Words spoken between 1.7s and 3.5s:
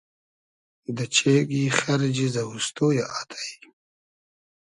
خئرجی زئووستۉ یۂ آتݷ